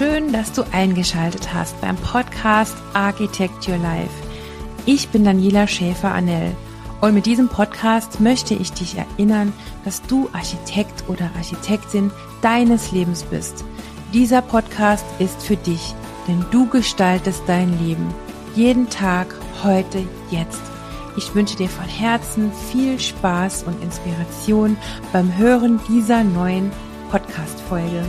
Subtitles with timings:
[0.00, 4.08] Schön, dass du eingeschaltet hast beim Podcast Architect Your Life.
[4.86, 6.56] Ich bin Daniela Schäfer-Annell
[7.02, 9.52] und mit diesem Podcast möchte ich dich erinnern,
[9.84, 12.10] dass du Architekt oder Architektin
[12.40, 13.62] deines Lebens bist.
[14.14, 15.94] Dieser Podcast ist für dich,
[16.26, 18.08] denn du gestaltest dein Leben.
[18.54, 20.62] Jeden Tag, heute, jetzt.
[21.18, 24.78] Ich wünsche dir von Herzen viel Spaß und Inspiration
[25.12, 26.72] beim Hören dieser neuen
[27.10, 28.02] Podcast-Folge.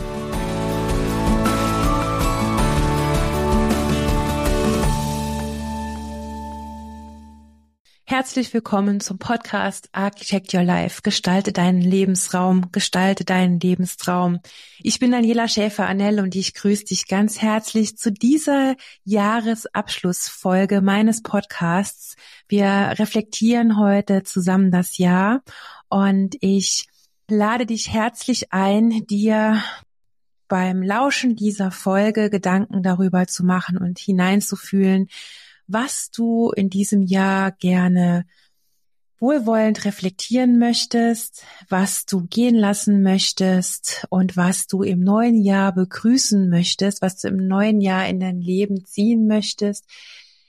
[8.12, 11.00] Herzlich willkommen zum Podcast Architect Your Life.
[11.00, 14.40] Gestalte deinen Lebensraum, gestalte deinen Lebenstraum.
[14.80, 22.16] Ich bin Daniela Schäfer-Annell und ich grüße dich ganz herzlich zu dieser Jahresabschlussfolge meines Podcasts.
[22.48, 25.40] Wir reflektieren heute zusammen das Jahr
[25.88, 26.88] und ich
[27.30, 29.62] lade dich herzlich ein, dir
[30.48, 35.08] beim Lauschen dieser Folge Gedanken darüber zu machen und hineinzufühlen,
[35.72, 38.24] was du in diesem Jahr gerne
[39.18, 46.50] wohlwollend reflektieren möchtest, was du gehen lassen möchtest und was du im neuen Jahr begrüßen
[46.50, 49.84] möchtest, was du im neuen Jahr in dein Leben ziehen möchtest,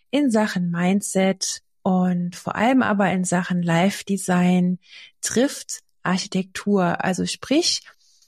[0.09, 4.79] in Sachen Mindset und vor allem aber in Sachen Life Design
[5.21, 7.03] trifft Architektur.
[7.03, 7.83] Also sprich,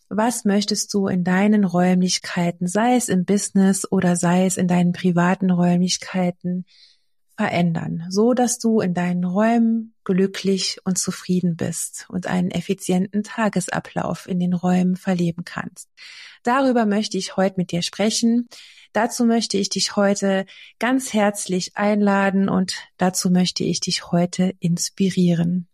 [0.09, 4.93] was möchtest du in deinen Räumlichkeiten, sei es im Business oder sei es in deinen
[4.93, 6.65] privaten Räumlichkeiten,
[7.37, 14.27] verändern, so dass du in deinen Räumen glücklich und zufrieden bist und einen effizienten Tagesablauf
[14.27, 15.89] in den Räumen verleben kannst.
[16.43, 18.47] Darüber möchte ich heute mit dir sprechen.
[18.93, 20.45] Dazu möchte ich dich heute
[20.79, 25.67] ganz herzlich einladen und dazu möchte ich dich heute inspirieren.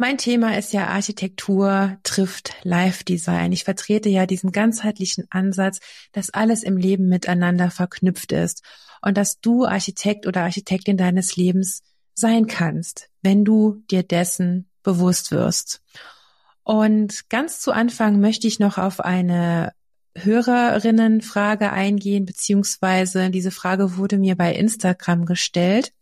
[0.00, 3.50] Mein Thema ist ja Architektur trifft Life Design.
[3.50, 5.80] Ich vertrete ja diesen ganzheitlichen Ansatz,
[6.12, 8.62] dass alles im Leben miteinander verknüpft ist
[9.02, 11.82] und dass du Architekt oder Architektin deines Lebens
[12.14, 15.82] sein kannst, wenn du dir dessen bewusst wirst.
[16.62, 19.72] Und ganz zu Anfang möchte ich noch auf eine
[20.14, 25.92] Hörerinnenfrage eingehen, beziehungsweise diese Frage wurde mir bei Instagram gestellt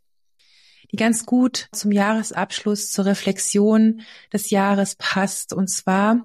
[0.93, 4.03] die ganz gut zum Jahresabschluss, zur Reflexion
[4.33, 5.53] des Jahres passt.
[5.53, 6.25] Und zwar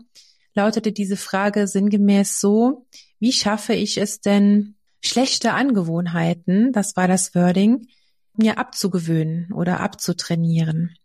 [0.53, 2.85] lautete diese Frage sinngemäß so,
[3.19, 7.87] wie schaffe ich es denn, schlechte Angewohnheiten, das war das Wording,
[8.35, 10.95] mir abzugewöhnen oder abzutrainieren?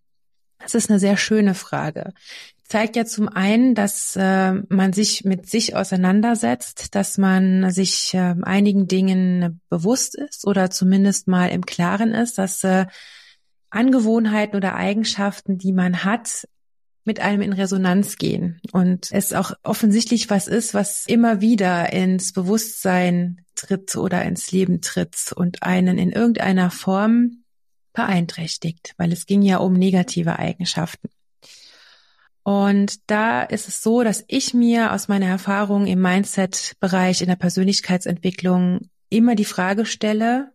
[0.58, 2.12] Das ist eine sehr schöne Frage.
[2.64, 8.34] Zeigt ja zum einen, dass äh, man sich mit sich auseinandersetzt, dass man sich äh,
[8.42, 12.86] einigen Dingen bewusst ist oder zumindest mal im Klaren ist, dass äh,
[13.76, 16.48] Angewohnheiten oder Eigenschaften, die man hat,
[17.04, 22.32] mit einem in Resonanz gehen und es auch offensichtlich was ist, was immer wieder ins
[22.32, 27.44] Bewusstsein tritt oder ins Leben tritt und einen in irgendeiner Form
[27.92, 31.08] beeinträchtigt, weil es ging ja um negative Eigenschaften.
[32.42, 37.36] Und da ist es so, dass ich mir aus meiner Erfahrung im Mindset-Bereich in der
[37.36, 40.52] Persönlichkeitsentwicklung immer die Frage stelle,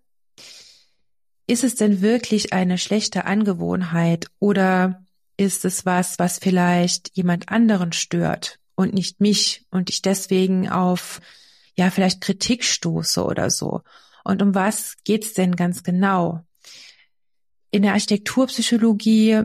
[1.52, 5.04] ist es denn wirklich eine schlechte Angewohnheit oder
[5.36, 11.20] ist es was, was vielleicht jemand anderen stört und nicht mich und ich deswegen auf,
[11.76, 13.82] ja, vielleicht Kritik stoße oder so?
[14.24, 16.40] Und um was geht's denn ganz genau?
[17.70, 19.42] In der Architekturpsychologie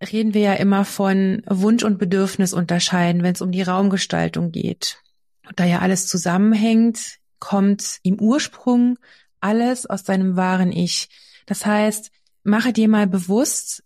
[0.00, 5.02] reden wir ja immer von Wunsch und Bedürfnis unterscheiden, wenn es um die Raumgestaltung geht.
[5.46, 8.98] Und da ja alles zusammenhängt, kommt im Ursprung
[9.40, 11.10] alles aus deinem wahren Ich.
[11.46, 12.10] Das heißt,
[12.42, 13.82] mache dir mal bewusst,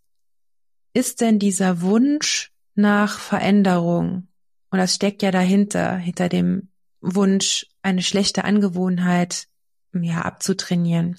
[0.92, 4.28] ist denn dieser Wunsch nach Veränderung,
[4.70, 6.69] und das steckt ja dahinter, hinter dem
[7.00, 9.47] Wunsch, eine schlechte Angewohnheit
[9.93, 11.16] ja, abzutrainieren.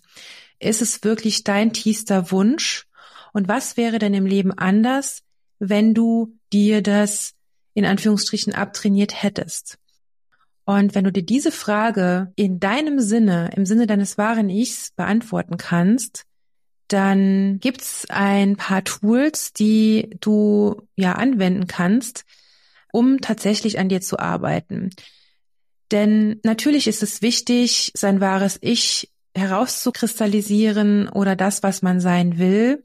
[0.60, 2.88] Ist es wirklich dein tiefster Wunsch?
[3.34, 5.24] Und was wäre denn im Leben anders,
[5.60, 7.34] wenn du dir das
[7.74, 9.78] in Anführungsstrichen abtrainiert hättest?
[10.66, 15.58] Und wenn du dir diese Frage in deinem Sinne, im Sinne deines wahren Ichs beantworten
[15.58, 16.26] kannst,
[16.88, 22.26] dann gibt's ein paar Tools, die du ja anwenden kannst,
[22.92, 24.90] um tatsächlich an dir zu arbeiten.
[25.92, 32.84] Denn natürlich ist es wichtig, sein wahres Ich herauszukristallisieren oder das, was man sein will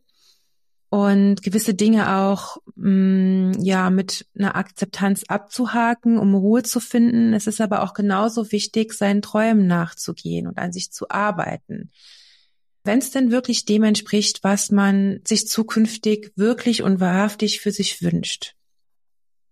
[0.90, 7.32] und gewisse Dinge auch mh, mm, ja mit einer Akzeptanz abzuhaken, um Ruhe zu finden.
[7.32, 11.90] Es ist aber auch genauso wichtig, seinen Träumen nachzugehen und an sich zu arbeiten
[12.84, 18.02] wenn es denn wirklich dem entspricht, was man sich zukünftig wirklich und wahrhaftig für sich
[18.02, 18.54] wünscht.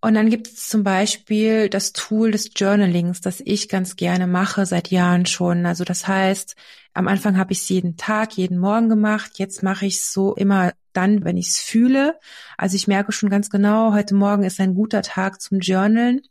[0.00, 4.64] Und dann gibt es zum Beispiel das Tool des Journalings, das ich ganz gerne mache
[4.64, 5.66] seit Jahren schon.
[5.66, 6.54] Also das heißt,
[6.94, 9.32] am Anfang habe ich es jeden Tag, jeden Morgen gemacht.
[9.38, 12.18] Jetzt mache ich es so immer dann, wenn ich es fühle.
[12.56, 16.22] Also ich merke schon ganz genau, heute Morgen ist ein guter Tag zum Journalen.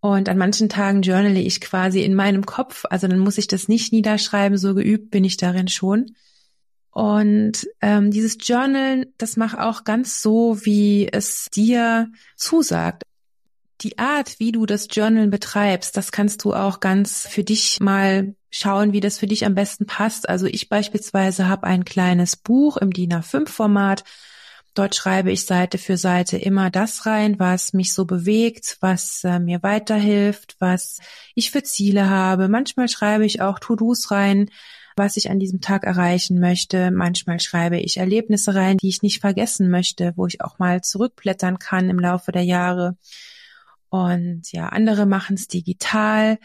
[0.00, 2.84] Und an manchen Tagen journale ich quasi in meinem Kopf.
[2.90, 6.14] Also dann muss ich das nicht niederschreiben, so geübt bin ich darin schon.
[6.90, 13.02] Und ähm, dieses Journal, das mach auch ganz so, wie es dir zusagt.
[13.82, 18.34] Die Art, wie du das Journal betreibst, das kannst du auch ganz für dich mal
[18.50, 20.28] schauen, wie das für dich am besten passt.
[20.28, 24.04] Also ich beispielsweise habe ein kleines Buch im DIN A5-Format.
[24.74, 29.38] Dort schreibe ich Seite für Seite immer das rein, was mich so bewegt, was äh,
[29.38, 30.98] mir weiterhilft, was
[31.34, 32.48] ich für Ziele habe.
[32.48, 34.50] Manchmal schreibe ich auch To-Dos rein,
[34.94, 36.90] was ich an diesem Tag erreichen möchte.
[36.90, 41.58] Manchmal schreibe ich Erlebnisse rein, die ich nicht vergessen möchte, wo ich auch mal zurückblättern
[41.58, 42.96] kann im Laufe der Jahre.
[43.88, 46.38] Und ja, andere machen es digital.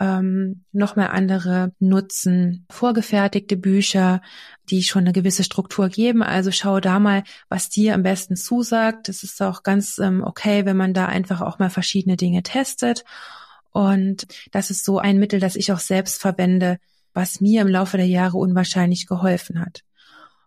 [0.00, 4.22] Ähm, noch mehr andere nutzen vorgefertigte Bücher,
[4.68, 6.22] die schon eine gewisse Struktur geben.
[6.22, 9.08] Also schau da mal, was dir am besten zusagt.
[9.08, 13.04] Das ist auch ganz ähm, okay, wenn man da einfach auch mal verschiedene Dinge testet.
[13.70, 16.78] Und das ist so ein Mittel, das ich auch selbst verwende,
[17.12, 19.84] was mir im Laufe der Jahre unwahrscheinlich geholfen hat.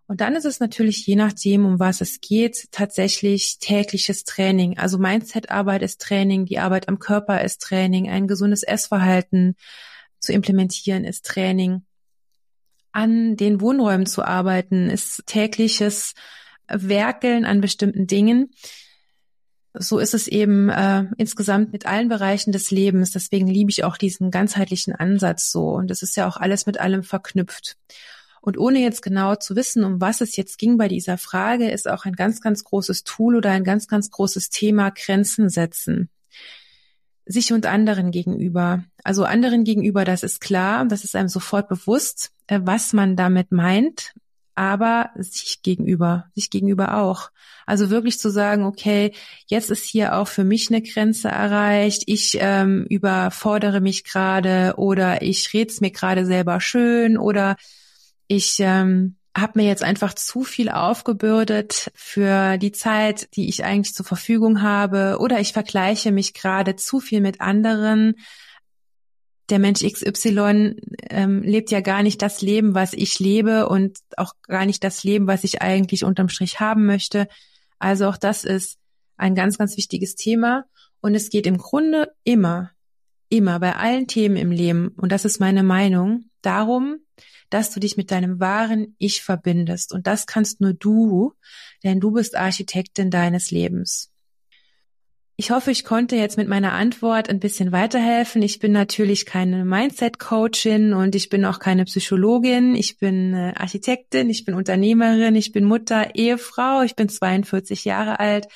[0.08, 4.78] Und dann ist es natürlich je nachdem, um was es geht, tatsächlich tägliches Training.
[4.78, 9.56] Also Mindset-Arbeit ist Training, die Arbeit am Körper ist Training, ein gesundes Essverhalten
[10.20, 11.86] zu implementieren ist Training.
[12.94, 16.14] An den Wohnräumen zu arbeiten ist tägliches
[16.68, 18.50] Werkeln an bestimmten Dingen
[19.80, 23.12] so ist es eben äh, insgesamt mit allen Bereichen des Lebens.
[23.12, 25.70] Deswegen liebe ich auch diesen ganzheitlichen Ansatz so.
[25.70, 27.78] Und es ist ja auch alles mit allem verknüpft.
[28.42, 31.88] Und ohne jetzt genau zu wissen, um was es jetzt ging bei dieser Frage, ist
[31.88, 36.10] auch ein ganz, ganz großes Tool oder ein ganz, ganz großes Thema Grenzen setzen.
[37.26, 38.84] Sich und anderen gegenüber.
[39.04, 43.52] Also anderen gegenüber, das ist klar, das ist einem sofort bewusst, äh, was man damit
[43.52, 44.14] meint
[44.58, 47.30] aber sich gegenüber, sich gegenüber auch.
[47.68, 49.14] Also wirklich zu sagen, okay,
[49.46, 55.22] jetzt ist hier auch für mich eine Grenze erreicht, ich ähm, überfordere mich gerade oder
[55.22, 57.56] ich red's mir gerade selber schön oder
[58.28, 63.94] ich ähm, habe mir jetzt einfach zu viel aufgebürdet für die Zeit, die ich eigentlich
[63.94, 68.16] zur Verfügung habe oder ich vergleiche mich gerade zu viel mit anderen
[69.50, 70.76] der Mensch XY
[71.10, 75.04] ähm, lebt ja gar nicht das Leben, was ich lebe und auch gar nicht das
[75.04, 77.28] Leben, was ich eigentlich unterm Strich haben möchte.
[77.80, 78.78] Also auch das ist
[79.16, 80.66] ein ganz, ganz wichtiges Thema.
[81.00, 82.72] Und es geht im Grunde immer,
[83.30, 86.98] immer bei allen Themen im Leben, und das ist meine Meinung, darum,
[87.50, 89.94] dass du dich mit deinem wahren Ich verbindest.
[89.94, 91.34] Und das kannst nur du,
[91.84, 94.12] denn du bist Architektin deines Lebens.
[95.40, 98.42] Ich hoffe, ich konnte jetzt mit meiner Antwort ein bisschen weiterhelfen.
[98.42, 102.74] Ich bin natürlich keine Mindset-Coachin und ich bin auch keine Psychologin.
[102.74, 108.20] Ich bin äh, Architektin, ich bin Unternehmerin, ich bin Mutter, Ehefrau, ich bin 42 Jahre
[108.20, 108.48] alt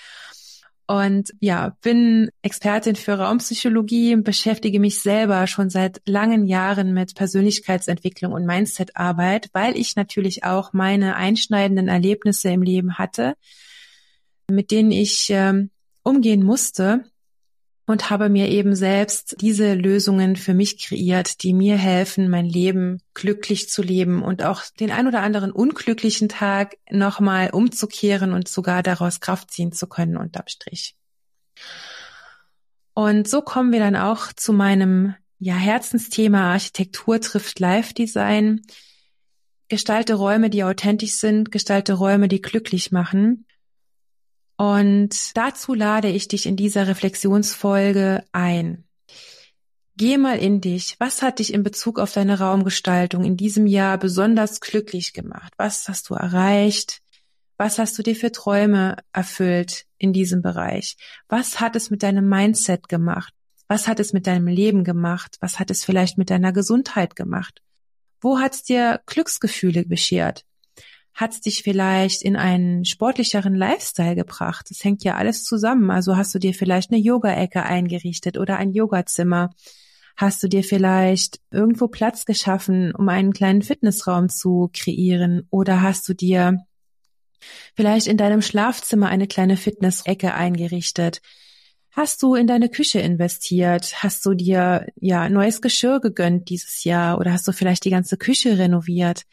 [0.91, 8.33] und ja, bin Expertin für Raumpsychologie beschäftige mich selber schon seit langen Jahren mit Persönlichkeitsentwicklung
[8.33, 13.35] und Mindset-Arbeit, weil ich natürlich auch meine einschneidenden Erlebnisse im Leben hatte,
[14.49, 15.69] mit denen ich ähm,
[16.03, 17.05] umgehen musste
[17.91, 23.01] und habe mir eben selbst diese Lösungen für mich kreiert, die mir helfen, mein Leben
[23.13, 28.81] glücklich zu leben und auch den ein oder anderen unglücklichen Tag nochmal umzukehren und sogar
[28.81, 30.95] daraus Kraft ziehen zu können unterm Strich.
[32.93, 38.61] Und so kommen wir dann auch zu meinem ja, Herzensthema Architektur trifft Live-Design.
[39.69, 43.45] Gestalte Räume, die authentisch sind, gestalte Räume, die glücklich machen.
[44.61, 48.83] Und dazu lade ich dich in dieser Reflexionsfolge ein.
[49.97, 50.97] Geh mal in dich.
[50.99, 55.51] Was hat dich in Bezug auf deine Raumgestaltung in diesem Jahr besonders glücklich gemacht?
[55.57, 57.01] Was hast du erreicht?
[57.57, 60.95] Was hast du dir für Träume erfüllt in diesem Bereich?
[61.27, 63.33] Was hat es mit deinem Mindset gemacht?
[63.67, 65.37] Was hat es mit deinem Leben gemacht?
[65.39, 67.63] Was hat es vielleicht mit deiner Gesundheit gemacht?
[68.19, 70.45] Wo hat es dir Glücksgefühle beschert?
[71.13, 74.67] Hat es dich vielleicht in einen sportlicheren Lifestyle gebracht?
[74.69, 75.91] Das hängt ja alles zusammen.
[75.91, 79.49] Also hast du dir vielleicht eine Yoga-Ecke eingerichtet oder ein Yogazimmer?
[80.15, 85.47] Hast du dir vielleicht irgendwo Platz geschaffen, um einen kleinen Fitnessraum zu kreieren?
[85.49, 86.57] Oder hast du dir
[87.75, 91.21] vielleicht in deinem Schlafzimmer eine kleine Fitness-Ecke eingerichtet?
[91.91, 94.01] Hast du in deine Küche investiert?
[94.01, 98.17] Hast du dir ja neues Geschirr gegönnt dieses Jahr oder hast du vielleicht die ganze
[98.17, 99.23] Küche renoviert?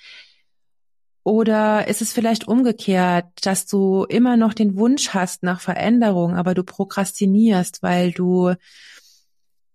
[1.28, 6.54] Oder ist es vielleicht umgekehrt, dass du immer noch den Wunsch hast nach Veränderung, aber
[6.54, 8.54] du prokrastinierst, weil du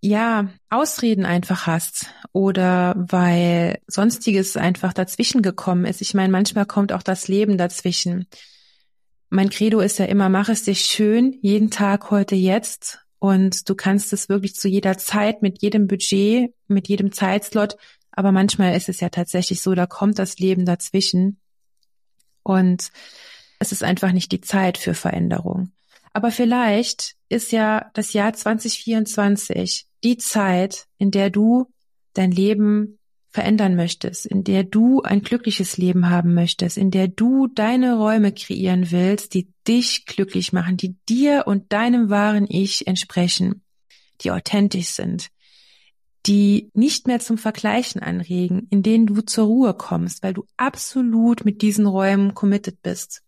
[0.01, 6.01] ja Ausreden einfach hast oder weil sonstiges einfach dazwischen gekommen ist.
[6.01, 8.25] Ich meine, manchmal kommt auch das Leben dazwischen.
[9.29, 12.97] Mein Credo ist ja immer, mach es dir schön, jeden Tag, heute, jetzt.
[13.19, 17.77] Und du kannst es wirklich zu jeder Zeit, mit jedem Budget, mit jedem Zeitslot.
[18.11, 21.37] Aber manchmal ist es ja tatsächlich so, da kommt das Leben dazwischen.
[22.43, 22.91] Und
[23.59, 25.71] es ist einfach nicht die Zeit für Veränderung.
[26.13, 31.71] Aber vielleicht ist ja das Jahr 2024 die Zeit, in der du
[32.13, 37.47] dein Leben verändern möchtest, in der du ein glückliches Leben haben möchtest, in der du
[37.47, 43.63] deine Räume kreieren willst, die dich glücklich machen, die dir und deinem wahren Ich entsprechen,
[44.21, 45.29] die authentisch sind,
[46.25, 51.43] die nicht mehr zum Vergleichen anregen, in denen du zur Ruhe kommst, weil du absolut
[51.43, 53.23] mit diesen Räumen committed bist.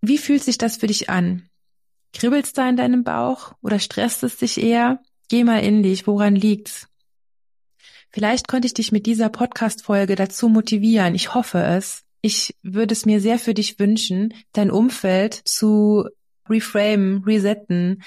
[0.00, 1.48] Wie fühlt sich das für dich an?
[2.12, 5.00] Kribbelst da in deinem Bauch oder stresst es dich eher?
[5.28, 6.86] Geh mal in dich, woran liegt's?
[8.10, 11.16] Vielleicht konnte ich dich mit dieser Podcast-Folge dazu motivieren.
[11.16, 12.04] Ich hoffe es.
[12.20, 16.08] Ich würde es mir sehr für dich wünschen, dein Umfeld zu
[16.48, 18.02] reframen, resetten,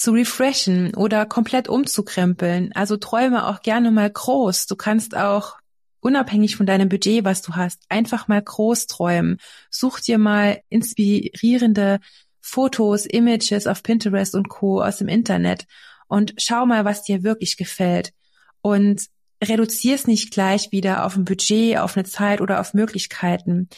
[0.00, 2.72] zu refreshen oder komplett umzukrempeln.
[2.72, 4.66] Also träume auch gerne mal groß.
[4.66, 5.56] Du kannst auch
[6.00, 9.36] unabhängig von deinem Budget, was du hast, einfach mal groß träumen.
[9.68, 12.00] Such dir mal inspirierende
[12.40, 14.82] Fotos, Images auf Pinterest und Co.
[14.82, 15.66] aus dem Internet
[16.08, 18.14] und schau mal, was dir wirklich gefällt.
[18.62, 19.06] Und
[19.44, 23.68] reduzier es nicht gleich wieder auf ein Budget, auf eine Zeit oder auf Möglichkeiten.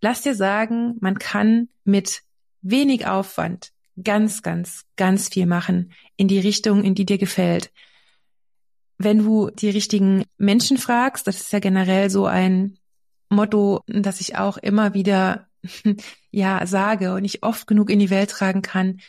[0.00, 2.22] Lass dir sagen, man kann mit
[2.62, 7.72] wenig Aufwand ganz, ganz, ganz viel machen in die Richtung, in die dir gefällt.
[8.98, 12.78] Wenn du die richtigen Menschen fragst, das ist ja generell so ein
[13.28, 15.48] Motto, das ich auch immer wieder
[16.30, 19.00] ja sage und ich oft genug in die Welt tragen kann.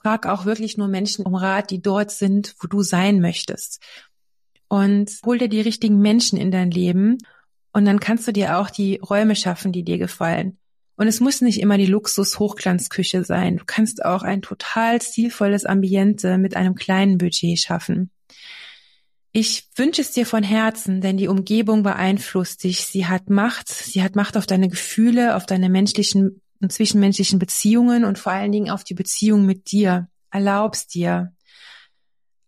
[0.00, 3.82] Frag auch wirklich nur Menschen um Rat, die dort sind, wo du sein möchtest.
[4.68, 7.18] Und hol dir die richtigen Menschen in dein Leben
[7.72, 10.58] und dann kannst du dir auch die Räume schaffen, die dir gefallen.
[10.96, 13.58] Und es muss nicht immer die Luxus-Hochglanzküche sein.
[13.58, 18.10] Du kannst auch ein total stilvolles Ambiente mit einem kleinen Budget schaffen.
[19.32, 22.86] Ich wünsche es dir von Herzen, denn die Umgebung beeinflusst dich.
[22.86, 23.68] Sie hat Macht.
[23.68, 28.52] Sie hat Macht auf deine Gefühle, auf deine menschlichen und zwischenmenschlichen Beziehungen und vor allen
[28.52, 30.08] Dingen auf die Beziehung mit dir.
[30.30, 31.34] Erlaubst dir.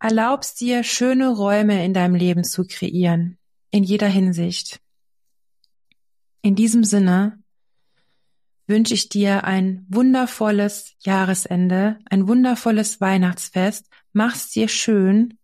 [0.01, 3.37] Erlaubst dir, schöne Räume in deinem Leben zu kreieren.
[3.71, 4.81] In jeder Hinsicht.
[6.41, 7.39] In diesem Sinne
[8.69, 13.87] wünsche ich dir ein wundervolles Jahresende, ein wundervolles Weihnachtsfest.
[14.13, 15.39] Mach's dir schön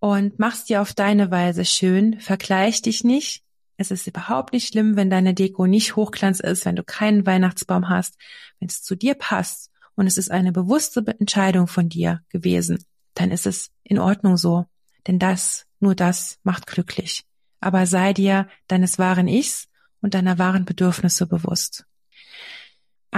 [0.00, 2.20] und mach's dir auf deine Weise schön.
[2.20, 3.42] Vergleich dich nicht.
[3.78, 7.88] Es ist überhaupt nicht schlimm, wenn deine Deko nicht Hochglanz ist, wenn du keinen Weihnachtsbaum
[7.88, 8.16] hast,
[8.58, 12.84] wenn es zu dir passt und es ist eine bewusste Entscheidung von dir gewesen,
[13.14, 14.66] dann ist es in Ordnung so.
[15.06, 17.24] Denn das, nur das macht glücklich.
[17.60, 19.68] Aber sei dir deines wahren Ichs
[20.02, 21.87] und deiner wahren Bedürfnisse bewusst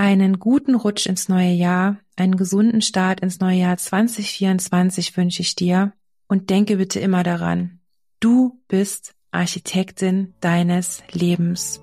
[0.00, 5.54] einen guten Rutsch ins neue Jahr, einen gesunden Start ins neue Jahr 2024 wünsche ich
[5.54, 5.92] dir
[6.26, 7.80] und denke bitte immer daran,
[8.19, 11.83] du bist Architektin deines Lebens.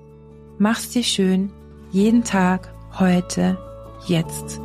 [0.57, 1.51] Mach's dir schön,
[1.91, 3.59] jeden Tag, heute,
[4.07, 4.59] jetzt.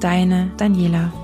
[0.00, 1.21] Deine Daniela.